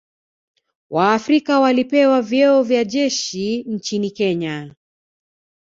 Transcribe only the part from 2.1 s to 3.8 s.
vyeo vya jeshi